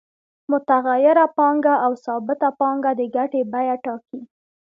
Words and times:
متغیره 0.51 1.25
پانګه 1.37 1.75
او 1.85 1.91
ثابته 2.05 2.49
پانګه 2.59 2.91
د 2.99 3.01
ګټې 3.15 3.41
بیه 3.51 3.75
ټاکي 3.83 4.19